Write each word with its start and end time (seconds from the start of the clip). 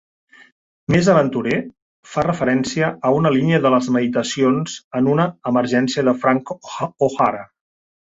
"Més 0.93 1.09
Aventurer" 1.13 1.59
fa 2.13 2.23
referència 2.29 2.89
a 3.09 3.13
una 3.19 3.33
línia 3.37 3.61
de 3.67 3.75
les 3.75 3.93
Meditacions 3.99 4.81
en 5.03 5.13
una 5.15 5.31
Emergència 5.55 6.11
de 6.13 6.19
Frank 6.25 6.59
O'Hara. 6.61 7.51